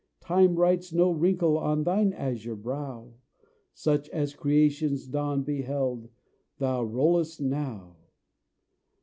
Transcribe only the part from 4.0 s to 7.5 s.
as creation's dawn beheld, thou rollest